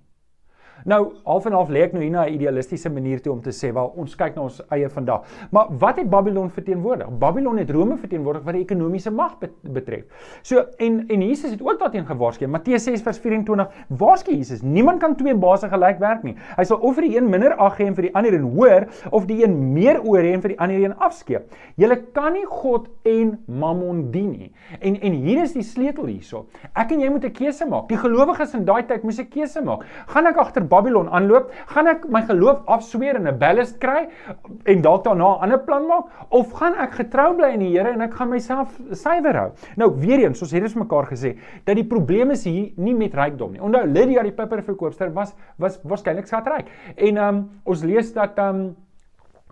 [0.84, 3.50] Nou, half en half lê ek nou hier na 'n idealistiese manier toe om te
[3.50, 5.22] sê, wel, ons kyk na ons eie vandag.
[5.50, 7.08] Maar wat het Babylon verteenwoordig?
[7.18, 10.04] Babylon het Rome verteenwoordig wat die ekonomiese mag betref.
[10.42, 12.46] So en en Jesus het ook daarteen gewaarsku.
[12.46, 16.36] Matteus 6:24 waarsku Jesus, niemand kan twee baase gelyk werk nie.
[16.56, 18.88] Hy sal of vir die een minder ag gee en vir die ander een hoër
[19.10, 21.42] of die een meer oor hê en vir die ander een afskeep.
[21.76, 24.52] Jy kan nie God en Mammon dien nie.
[24.80, 26.46] En en hier is die sleutel hierso.
[26.74, 27.88] Ek en jy moet 'n keuse maak.
[27.88, 29.84] Die gelowiges in daai tyd moes 'n keuse maak.
[30.06, 34.08] Gaan ek agter Babylon aanloop, gaan ek my geloof afsweer en 'n ballast kry
[34.66, 37.92] en dalk daarna 'n ander plan maak of gaan ek getrou bly aan die Here
[37.92, 39.50] en ek gaan myself suiwer hou.
[39.76, 43.14] Nou weer eens, ons het dit mekaar gesê dat die probleem is hier nie met
[43.14, 43.60] rykdom nie.
[43.60, 46.66] Onthou Lydia die pipperverkoopster was was waarskynlik skatryk.
[46.96, 48.76] En um, ons lees dat um,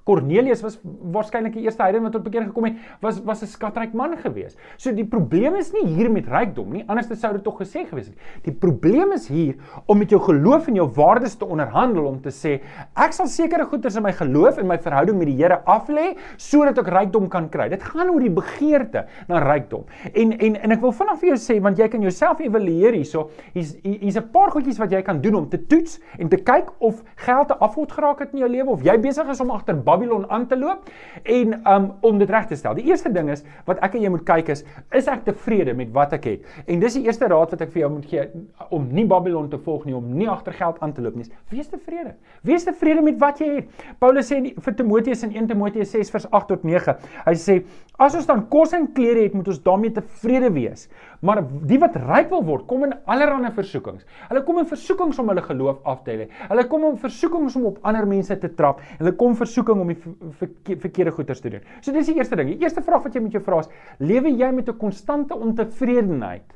[0.04, 3.92] Cornelius was waarskynlik die eerste heiden wat tot bekering gekom het, was was 'n skatryk
[3.94, 4.56] man gewees.
[4.76, 8.06] So die probleem is nie hier met rykdom nie, anders sou dit tog gesê gewees
[8.06, 8.16] het.
[8.44, 9.54] Die probleem is hier
[9.86, 12.60] om met jou geloof en jou waardes te onderhandel om te sê,
[12.96, 16.78] ek sal sekere goederes in my geloof en my verhouding met die Here aflê sodat
[16.78, 17.68] ek rykdom kan kry.
[17.68, 19.84] Dit gaan oor die begeerte na rykdom.
[20.14, 23.30] En en en ek wil vinnig vir jou sê want jy kan jouself evalueer hierso.
[23.54, 26.72] Hier's hier's 'n paar goedjies wat jy kan doen om te toets en te kyk
[26.78, 29.74] of geld te afvod geraak het in jou lewe of jy besig is om agter
[29.92, 30.88] Babylon aan te loop
[31.22, 32.76] en um om dit reg te stel.
[32.78, 34.64] Die eerste ding is wat ek en jy moet kyk is,
[34.96, 36.48] is ek tevrede met wat ek het?
[36.66, 38.26] En dis die eerste raad wat ek vir jou moet gee
[38.72, 41.28] om nie Babylon te volg nie, om nie agter geld aan te loop nie.
[41.52, 42.14] Wees tevrede.
[42.46, 43.86] Wees tevrede met wat jy het.
[44.02, 46.96] Paulus sê vir Timoteus in 1 Timoteus 6 vers 8 tot 9.
[47.26, 47.60] Hy sê
[47.98, 50.88] as ons dan kos en klere het, moet ons daarmee tevrede wees.
[51.20, 54.06] Maar die wat ryk wil word, kom in allerlei versoekings.
[54.30, 56.28] Hulle kom in versoekings om hulle geloof af te lê.
[56.48, 58.80] Hulle kom in versoekings om op ander mense te trap.
[58.98, 61.68] Hulle kom versoeking om die verkeerde goeders te doen.
[61.80, 62.54] So dis die eerste ding.
[62.54, 66.48] Die eerste vraag wat jy moet jou vra is: lewe jy met 'n konstante ontevredenheid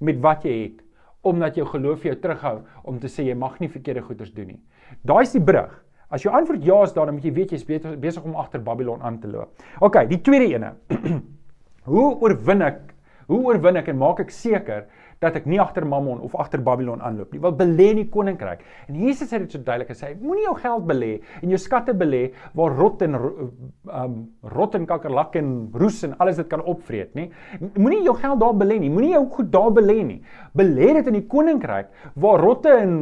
[0.00, 0.82] met wat jy het
[1.22, 4.60] omdat jou geloof jou terughou om te sê jy mag nie verkeerde goeders doen nie.
[5.06, 5.84] Daai is die brug.
[6.12, 7.64] As jou antwoord ja is, dan moet jy weet jy's
[8.00, 9.62] besig om agter Babylon aan te loop.
[9.80, 10.74] OK, die tweede ene.
[11.92, 12.82] hoe oorwin ek?
[13.30, 14.84] Hoe oorwin ek en maak ek seker
[15.22, 17.40] dat ek nie agter Mammon of agter Babylon aanloop nie.
[17.42, 18.64] Wil belê in die koninkryk.
[18.88, 22.22] En Jesus het dit so duidelik gesê, moenie jou geld belê en jou skatte belê
[22.58, 24.16] waar rot en um
[24.54, 27.28] rot en kakkerlak en roes en alles dit kan opvreet nie.
[27.76, 28.90] Moenie jou geld daar belê nie.
[28.90, 30.18] Moenie jou goed daar belê nie.
[30.58, 32.96] Belê dit in die koninkryk waar rotte en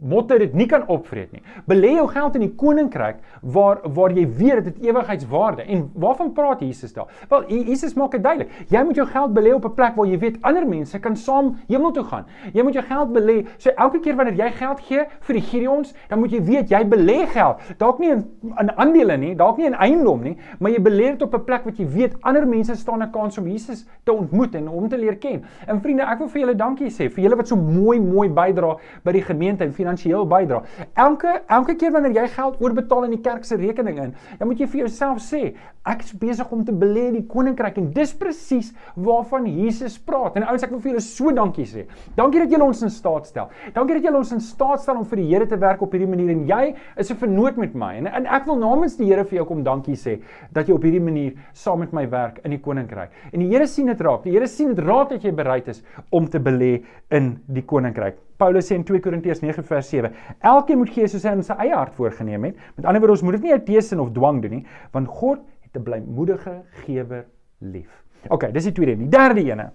[0.00, 1.42] motte dit nie kan opvreet nie.
[1.70, 5.66] Belê jou geld in die koninkryk waar waar jy weet dit het ewigheidswaarde.
[5.70, 7.08] En waarvan praat Jesus daar?
[7.30, 8.52] Wel, Jesus maak dit duidelik.
[8.70, 11.56] Jy moet jou geld belê op 'n plek waar jy weet ander mense kan saam
[11.68, 12.26] hemel toe gaan.
[12.52, 13.36] Jy moet jou geld belê.
[13.58, 16.82] So elke keer wanneer jy geld gee vir die Gideons, dan moet jy weet jy
[16.88, 17.60] belê geld.
[17.78, 18.24] Dalk nie in
[18.60, 21.64] in aandele nie, dalk nie in eiendom nie, maar jy belê dit op 'n plek
[21.64, 24.98] wat jy weet ander mense staan 'n kans om Jesus te ontmoet en hom te
[24.98, 25.44] leer ken.
[25.66, 28.76] En vriende, ek wil vir julle dankie sê vir julle wat so mooi mooi bydra
[29.04, 30.62] by die gemeente en finansiëel bydra.
[30.94, 34.58] Elke elke keer wanneer jy geld oorbetaal in die kerk se rekening in, dan moet
[34.58, 38.12] jy vir jouself sê, ek is besig om te belê in die koninkryk en dis
[38.14, 40.36] presies waarvan Jesus praat.
[40.36, 41.86] En ouens, ek wil vir julle so dankie sê.
[42.14, 43.48] Dankie dat julle ons in staat stel.
[43.74, 46.08] Dankie dat julle ons in staat stel om vir die Here te werk op hierdie
[46.08, 47.96] manier en jy is 'n vernoot met my.
[47.96, 50.20] En, en ek wil namens die Here vir jou kom dankie sê
[50.52, 53.10] dat jy op hierdie manier saam met my werk in die koninkryk.
[53.32, 54.22] En die Here sien dit raak.
[54.24, 58.16] Die Here sien dit raak dat jy bereid is om te belê in die koninkryk.
[58.40, 61.56] Paulus sê in 2 Korintiërs 9 vers 7: Elkeen moet gee soos hy in sy
[61.60, 62.56] eie hart voorgenem het.
[62.76, 65.42] Met ander woorde, ons moet dit nie uit teesin of dwang doen nie, want God
[65.60, 67.26] het 'n blymoedige gewer
[67.58, 68.04] lief.
[68.28, 69.08] OK, dis die tweede een.
[69.08, 69.70] Die derde een.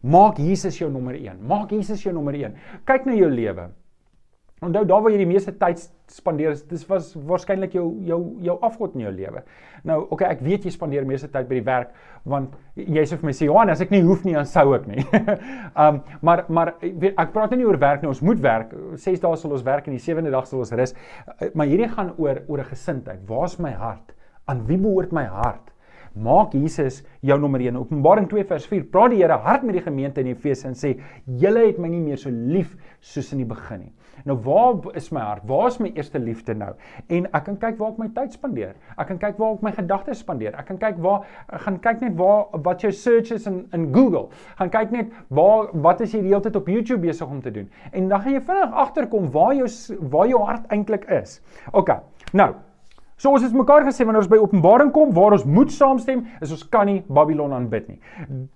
[0.00, 1.42] Maak Jesus jou nommer 1.
[1.46, 2.56] Maak Jesus jou nommer 1.
[2.88, 3.68] Kyk na jou lewe.
[4.60, 5.80] Onthou daar waar jy die meeste tyd
[6.12, 9.40] spandeer, dis was waarskynlik jou jou jou afgod in jou lewe.
[9.88, 11.94] Nou, okay, ek weet jy spandeer meeste tyd by die werk
[12.28, 14.84] want jy sê vir my sê Johan, as ek nie hoef nie, dan sou ek
[14.90, 15.00] nie.
[15.72, 18.76] um maar maar ek praat nie oor werk nie, ons moet werk.
[19.00, 20.92] 6 dae sal ons werk en die 7de dag sal ons rus.
[21.54, 23.24] Maar hierdie gaan oor oor 'n gesindheid.
[23.28, 24.12] Waar's my hart?
[24.44, 25.69] Aan wie behoort my hart?
[26.18, 27.76] Maak Jesus jou nommer 1.
[27.78, 28.82] Openbaring 2 vers 4.
[28.90, 32.00] Praat die Here hard met die gemeente in Efese en sê: "Julle het my nie
[32.00, 33.92] meer so lief soos in die begin nie."
[34.24, 35.46] Nou waar is my hart?
[35.48, 36.74] Waar is my eerste liefde nou?
[37.08, 38.74] En ek kan kyk waar ek my tyd spandeer.
[38.98, 40.54] Ek kan kyk waar ek my gedagtes spandeer.
[40.58, 43.92] Ek kan kyk waar ek gaan kyk net waar wat jou search is in in
[43.94, 44.28] Google.
[44.58, 47.50] Gaan kyk net waar wat is jy die hele tyd op YouTube besig om te
[47.50, 47.70] doen.
[47.92, 49.68] En dan gaan jy vinnig agterkom waar jou
[50.10, 51.40] waar jou hart eintlik is.
[51.72, 51.94] OK.
[52.32, 52.54] Nou,
[53.20, 56.54] So ons het mekaar gesê wanneer ons by Openbaring kom waar ons moet saamstem, is
[56.54, 57.98] ons kan nie Babylon aanbid nie.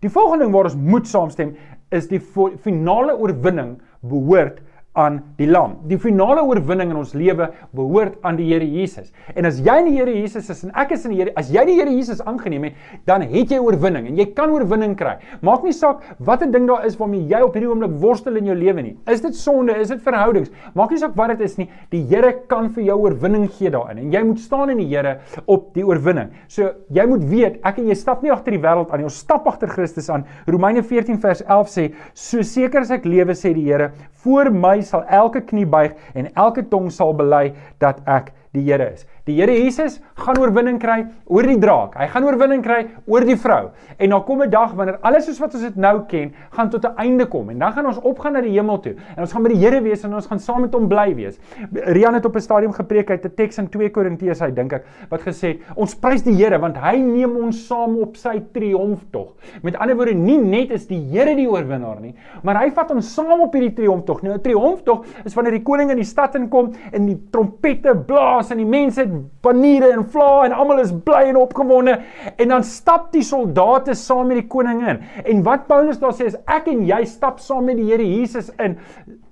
[0.01, 1.51] Die volgende ding waar ons moet saamstem
[1.93, 2.21] is die
[2.65, 4.63] finale oorwinning behoort
[4.95, 5.75] aan die lam.
[5.91, 9.11] Die finale oorwinning in ons lewe behoort aan die Here Jesus.
[9.35, 11.51] En as jy in die Here Jesus is en ek is in die Here, as
[11.51, 12.77] jy die Here Jesus aangeneem het,
[13.11, 15.17] dan het jy oorwinning en jy kan oorwinning kry.
[15.43, 18.47] Maak nie saak wat 'n ding daar is waarmee jy op hierdie oomblik worstel in
[18.47, 18.97] jou lewe nie.
[19.11, 19.75] Is dit sonde?
[19.75, 20.51] Is dit verhoudings?
[20.75, 21.69] Maak nie saak wat dit is nie.
[21.91, 25.19] Die Here kan vir jou oorwinning gee daarin en jy moet staan in die Here
[25.47, 26.31] op die oorwinning.
[26.47, 29.05] So jy moet weet, ek en jy stap nie agter die wêreld aan nie.
[29.05, 30.25] Ons stap agter Christus aan.
[30.47, 34.84] Romeine 14 vers 11 sê: "So seker as ek lewe," sê die Here, "voor my
[34.85, 39.07] sal elke knie buig en elke tong sal bely dat ek die Here is.
[39.25, 40.99] Die Here Jesus gaan oorwinning kry
[41.33, 41.95] oor die draak.
[41.97, 43.71] Hy gaan oorwinning kry oor die vrou.
[43.97, 46.85] En daar kom 'n dag wanneer alles soos wat ons dit nou ken, gaan tot
[46.85, 48.95] 'n einde kom en dan gaan ons opgaan na die hemel toe.
[49.17, 51.39] En ons gaan by die Here wees en ons gaan saam met hom bly wees.
[51.73, 54.85] Rian het op 'n stadium gepreek uit 'n teks in 2 Korintiërs, hy dink ek,
[55.09, 59.33] wat gesê het, ons prys die Here want hy neem ons saam op sy triomftog.
[59.63, 63.15] Met ander woorde, nie net is die Here die oorwinnaar nie, maar hy vat ons
[63.15, 64.23] saam op hierdie triomftog.
[64.23, 68.51] Nou 'n triomftog is wanneer die koning in die stad inkom en die trompette blaas
[68.51, 69.14] en die mense
[69.45, 71.97] paniere en vla en almal is bly en opgewonde
[72.37, 75.01] en dan stap die soldate saam met die koning in.
[75.25, 78.51] En wat Paulus daar sê is ek en jy stap saam met die Here Jesus
[78.63, 78.77] in.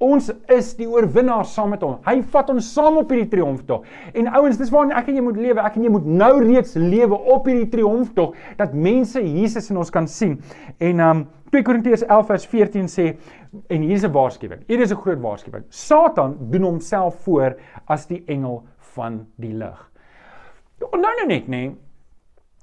[0.02, 1.98] Ons is die oorwinnaars saam met hom.
[2.06, 3.84] Hy vat ons saam op hierdie triomftog.
[4.14, 5.62] En ouens, dis waarin ek en jy moet lewe.
[5.62, 9.94] Ek en jy moet nou reeds lewe op hierdie triomftog dat mense Jesus in ons
[9.94, 10.40] kan sien.
[10.82, 13.10] En um 2 Korintiërs 11 vers 14 sê
[13.68, 14.62] en hier is 'n waarskuwing.
[14.66, 15.64] Hier is 'n groot waarskuwing.
[15.68, 18.62] Satan doen homself voor as die engel
[18.96, 19.80] van die lig.
[20.80, 21.48] Nou nou net.
[21.48, 21.74] Nee.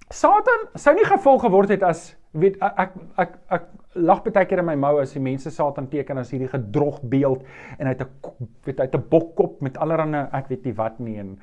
[0.10, 4.62] Satan sou nie gevolg geword het as weet ek ek ek, ek lag baie keer
[4.62, 7.46] in my mou as die mense Satan teken as hierdie gedrog beeld
[7.78, 11.00] en hy het 'n weet hy het 'n bokkop met allerlei ek weet nie wat
[11.00, 11.40] nie en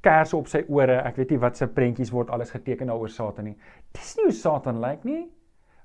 [0.00, 1.02] kersse op sy ore.
[1.04, 3.56] Ek weet nie wat se prentjies word alles geteken daaroor Satan nie.
[3.92, 5.28] Dis nie hoe Satan lyk nie.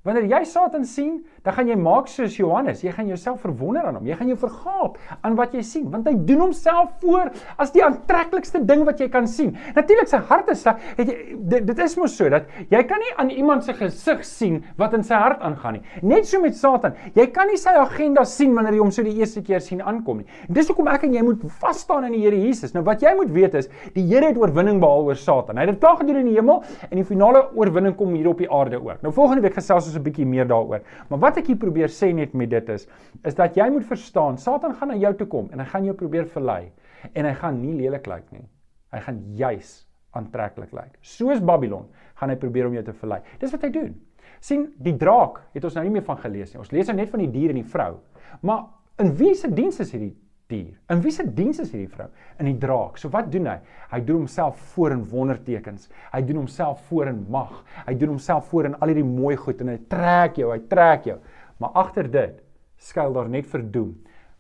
[0.06, 2.84] Wanneer jy Satan sien, dan gaan jy maak soos Johannes.
[2.86, 4.06] Jy gaan jouself verwonder aan hom.
[4.06, 7.82] Jy gaan jou vergaap aan wat jy sien, want hy doen homself voor as die
[7.82, 9.56] aantreklikste ding wat jy kan sien.
[9.74, 10.62] Natuurlik sy hart is.
[11.00, 11.06] Jy,
[11.50, 14.94] dit, dit is mos so dat jy kan nie aan iemand se gesig sien wat
[14.94, 15.84] in sy hart aangaan nie.
[16.06, 16.94] Net so met Satan.
[17.18, 20.22] Jy kan nie sy agenda sien wanneer jy hom so die eerste keer sien aankom
[20.22, 20.30] nie.
[20.46, 22.78] En dis hoekom ek en jy moet vas staan in die Here Jesus.
[22.78, 25.58] Nou wat jy moet weet is, die Here het oorwinning behaal oor Satan.
[25.58, 28.42] Hy het dit klaar gedoen in die hemel en die finale oorwinning kom hier op
[28.42, 29.02] die aarde ook.
[29.02, 30.84] Nou volgende week gesels ons ons 'n bietjie meer daaroor.
[31.10, 32.88] Maar wat ek hier probeer sê net met dit is,
[33.24, 35.96] is dat jy moet verstaan, Satan gaan na jou toe kom en hy gaan jou
[35.96, 36.72] probeer verlei
[37.14, 38.48] en hy gaan nie lelik lyk nie.
[38.92, 40.98] Hy gaan juis aantreklik lyk.
[41.02, 43.22] Soos Babylon gaan hy probeer om jou te verlei.
[43.40, 43.96] Dis wat hy doen.
[44.40, 46.60] sien die draak het ons nou nie meer van gelees nie.
[46.60, 47.96] Ons lees nou net van die dier en die vrou.
[48.42, 48.66] Maar
[49.00, 50.14] in wie se diens is hierdie
[50.52, 50.74] dier?
[50.94, 52.08] In wie se diens is hierdie vrou?
[52.40, 53.00] In die draak.
[53.02, 53.58] So wat doen hy?
[53.92, 55.90] Hy doen homself voor in wondertekens.
[56.14, 57.64] Hy doen homself voor in mag.
[57.88, 61.10] Hy doen homself voor in al hierdie mooi goed en hy trek jou, hy trek
[61.12, 61.20] jou.
[61.62, 62.42] Maar agter dit
[62.78, 63.94] skuil daar net verdoem.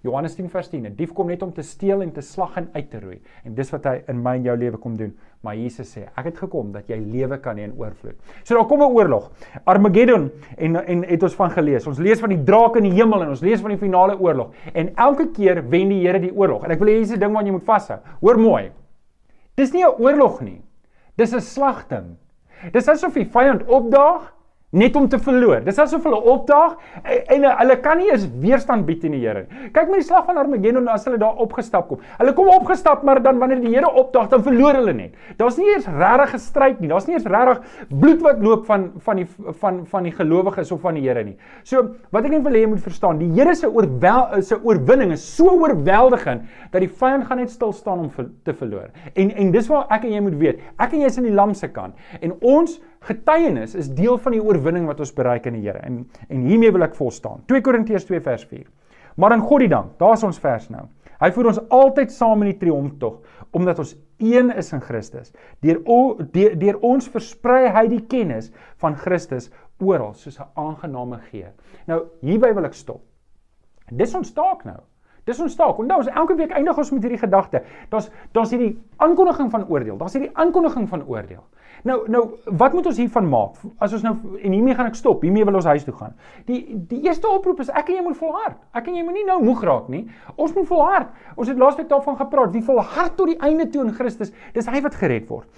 [0.05, 0.85] Johannes 10 vers 10.
[0.85, 3.17] 'n Dief kom net om te steel en te slag en uit te roei.
[3.43, 5.15] En dis wat hy in my en jou lewe kom doen.
[5.41, 8.15] Maar Jesus sê, ek het gekom dat jy lewe kan hê in oorvloed.
[8.43, 9.31] So daar kom 'n oorlog.
[9.65, 11.87] Armageddon en en het ons van gelees.
[11.87, 14.53] Ons lees van die draak in die hemel en ons lees van die finale oorlog.
[14.73, 16.63] En elke keer wen die Here die oorlog.
[16.63, 17.99] En ek wil hê hierdie ding wat jy moet vashou.
[18.21, 18.71] Hoor mooi.
[19.55, 20.61] Dis nie 'n oorlog nie.
[21.15, 22.17] Dis 'n slagting.
[22.71, 24.34] Dis asof die vyand opdaag
[24.75, 25.63] net om te verloor.
[25.65, 29.45] Dis asof hulle opdaag en, en hulle kan nie eens weerstand bied teen die Here.
[29.73, 32.01] Kyk met die slag van Armageddon as hulle daar opgestap kom.
[32.19, 35.15] Hulle kom opgestap, maar dan wanneer die Here opdaag, dan verloor hulle net.
[35.39, 36.91] Daar's nie eens regtig gestryd nie.
[36.91, 39.27] Daar's nie eens regtig bloed wat loop van van die
[39.61, 41.37] van van die gelowiges of van die Here nie.
[41.63, 41.83] So,
[42.15, 45.23] wat ek net wil hê jy moet verstaan, die Here se oorwel se oorwinning is
[45.35, 48.11] so oorweldigend dat die vyand gaan net stil staan om
[48.43, 48.91] te verloor.
[49.15, 50.67] En en dis waar ek en jy moet weet.
[50.75, 54.35] Ek en jy is aan die lam se kant en ons getuienis is deel van
[54.35, 55.81] die oorwinning wat ons bereik in die Here.
[55.85, 57.43] En en hiermee wil ek volstaan.
[57.47, 58.65] 2 Korintiërs 2 vers 4.
[59.15, 59.97] Maar aan God die dank.
[59.99, 60.87] Daar's ons vers nou.
[61.21, 63.21] Hy voer ons altyd saam in die triomftog
[63.55, 65.31] omdat ons een is in Christus.
[65.63, 65.79] Deur
[66.33, 68.51] deur, deur ons versprei hy die kennis
[68.83, 69.47] van Christus
[69.79, 71.53] oral soos 'n aangename geur.
[71.87, 73.01] Nou hierby wil ek stop.
[73.91, 74.81] Dis ons taak nou.
[75.25, 75.79] Dis ons taak.
[75.81, 77.63] Onthou, ons elke week eindig ons met hierdie gedagte.
[77.89, 79.97] Daar's daar's hierdie aankondiging van oordeel.
[79.97, 81.41] Daar's hierdie aankondiging van oordeel.
[81.85, 83.57] Nou nou wat moet ons hiervan maak?
[83.81, 85.23] As ons nou en hiermee gaan ek stop.
[85.25, 86.13] Hiermee wil ons huis toe gaan.
[86.45, 86.59] Die
[86.89, 88.59] die eerste oproep is ek en jy moet volhard.
[88.77, 90.03] Ek en jy moenie nou moeg raak nie.
[90.35, 91.09] Ons moet volhard.
[91.35, 92.53] Ons het laasweek daarvan gepraat.
[92.53, 95.49] Wie volhard tot die einde toe in Christus, dis hy wat gered word.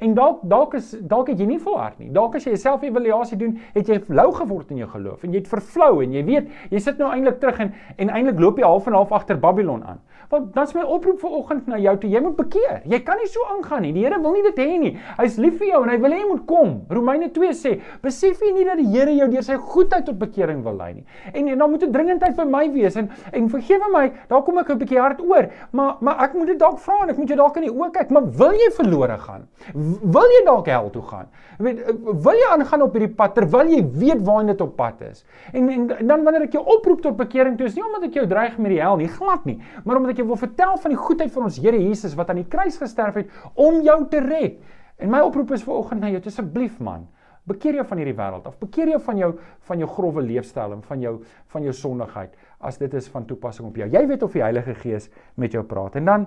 [0.00, 2.08] En dalk dalk is dalk het jy nie volhard nie.
[2.16, 5.44] Dalk as jy jouself evaluasie doen, het jy flou geword in jou geloof en jy
[5.44, 8.64] het vervlou en jy weet, jy sit nou eintlik terug en en eintlik loop jy
[8.66, 10.00] half en half agter Babylon aan.
[10.28, 12.10] Want dan's my oproep vir oggend na jou toe.
[12.10, 12.80] Jy moet bekeer.
[12.90, 13.92] Jy kan nie so aangaan nie.
[13.94, 14.92] Die Here wil nie dit hê nie.
[15.20, 16.72] Hy's lief vir jou en hy wil hê jy moet kom.
[16.90, 20.64] Romeine 2 sê, besef jy nie dat die Here jou deur sy goedheid tot bekering
[20.66, 21.04] wil lei nie.
[21.32, 24.58] En, en dan moet 'n dringendheid by my wees en en vergewe my, daar kom
[24.58, 27.28] ek 'n bietjie hard oor, maar maar ek moet dit dalk vra en ek moet
[27.28, 29.46] jou dalk in die oë kyk, maar wil jy verlore gaan?
[30.02, 31.28] Wil jy dalk hel toe gaan?
[31.58, 35.24] Weet, wil jy aangaan op hierdie pad terwyl jy weet waarheen dit op pad is?
[35.52, 38.26] En, en dan wanneer ek jou oproep tot bekering, toe is nie omdat ek jou
[38.26, 41.32] dreig met hel nie, glad nie, maar omdat ek jou wil vertel van die goedheid
[41.32, 44.60] van ons Here Jesus wat aan die kruis gesterf het om jou te red.
[44.96, 47.06] En my oproep is vanoggend na jou, asseblief man,
[47.46, 48.56] bekeer jou van hierdie wêreld af.
[48.58, 49.30] Bekeer jou van jou
[49.68, 51.14] van jou grofwe leefstyl en van jou
[51.52, 52.34] van jou sondigheid
[52.66, 53.88] as dit is van toepassing op jou.
[53.92, 55.96] Jy weet of die Heilige Gees met jou praat.
[56.00, 56.26] En dan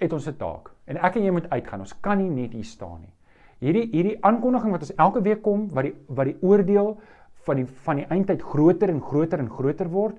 [0.00, 0.70] het ons 'n taak.
[0.86, 1.80] En ek en jy moet uitgaan.
[1.80, 3.12] Ons kan nie net hier staan nie.
[3.58, 6.98] Hierdie hierdie aankondiging wat ons elke week kom wat die wat die oordeel
[7.46, 10.16] van die van die eindtyd groter en groter en groter word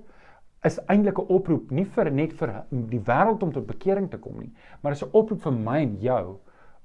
[0.68, 4.40] is eintlik 'n oproep nie vir net vir die wêreld om tot bekering te kom
[4.40, 6.38] nie, maar is 'n oproep vir my en jou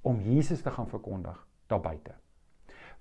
[0.02, 2.12] om Jesus te gaan verkondig daar buite.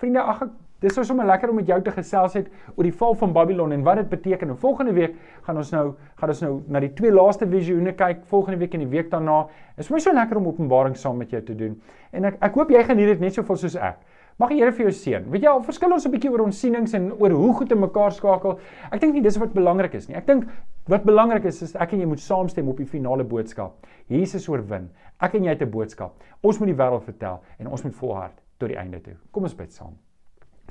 [0.02, 2.94] Vriende, ag ek dis was sommer lekker om met jou te gesels het oor die
[2.94, 4.50] val van Babylon en wat dit beteken.
[4.50, 5.14] En volgende week
[5.46, 5.84] gaan ons nou
[6.16, 8.24] gaan ons nou na die twee laaste visioene kyk.
[8.26, 9.44] Volgende week en die week daarna.
[9.78, 11.82] Is my so lekker om Openbaring saam met jou te doen.
[12.12, 14.00] En ek ek hoop jy geniet dit net soveel soos ek.
[14.40, 15.26] Mag die Here vir jou seën.
[15.32, 17.76] Weet jy al verskil ons 'n bietjie oor ons sienings en oor hoe goed te
[17.76, 18.60] mekaar skakel.
[18.92, 20.18] Ek dink nie dis wat belangrik is nie.
[20.18, 20.46] Ek dink
[20.88, 23.86] wat belangrik is is ek en jy moet saamstem op die finale boodskap.
[24.08, 24.90] Jesus oorwin.
[25.22, 26.14] Ek en jy het 'n boodskap.
[26.44, 29.16] Ons moet die wêreld vertel en ons moet volhard tot die einde toe.
[29.32, 29.98] Kom ons bid saam.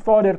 [0.01, 0.39] Vader,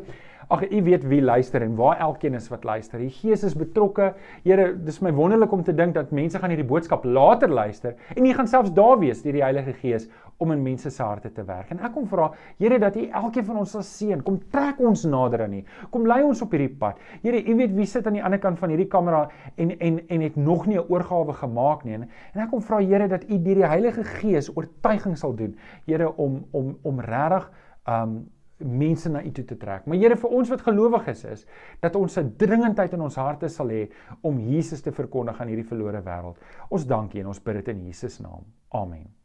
[0.51, 2.99] ag u weet wie luister en waar elkeen is wat luister.
[2.99, 4.13] Die Gees is betrokke.
[4.43, 8.25] Here, dis my wonderlik om te dink dat mense gaan hierdie boodskap later luister en
[8.25, 10.09] u gaan selfs daar wees deur die Heilige Gees
[10.41, 11.71] om in mense se harte te werk.
[11.71, 14.23] En ek kom vra, Here, dat u elkeen van ons sal seën.
[14.25, 15.61] Kom trek ons nader aan u.
[15.93, 16.99] Kom lei ons op hierdie pad.
[17.21, 20.21] Here, u weet wie sit aan die ander kant van hierdie kamera en en en
[20.25, 21.93] het nog nie 'n oorgawe gemaak nie.
[21.93, 25.55] En, en ek kom vra, Here, dat u deur die Heilige Gees oortuiging sal doen.
[25.85, 27.51] Here, om om om regtig
[27.87, 28.31] um
[28.63, 29.85] mense na U toe te trek.
[29.85, 31.45] Maar Here vir ons wat gelowiges is,
[31.79, 33.89] dat ons 'n dringendheid in ons harte sal hê
[34.21, 36.37] om Jesus te verkondig aan hierdie verlore wêreld.
[36.69, 38.45] Ons dankie en ons bid dit in Jesus naam.
[38.69, 39.20] Amen.